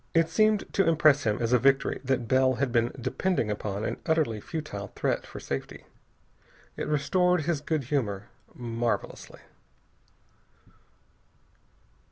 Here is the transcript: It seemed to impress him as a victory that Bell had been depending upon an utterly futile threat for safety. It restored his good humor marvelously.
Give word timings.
It 0.15 0.29
seemed 0.29 0.65
to 0.73 0.89
impress 0.89 1.25
him 1.25 1.37
as 1.39 1.53
a 1.53 1.59
victory 1.59 2.01
that 2.03 2.27
Bell 2.27 2.55
had 2.55 2.71
been 2.71 2.91
depending 2.99 3.51
upon 3.51 3.85
an 3.85 3.97
utterly 4.07 4.41
futile 4.41 4.87
threat 4.95 5.27
for 5.27 5.39
safety. 5.39 5.85
It 6.75 6.87
restored 6.87 7.41
his 7.41 7.61
good 7.61 7.83
humor 7.83 8.27
marvelously. 8.55 9.41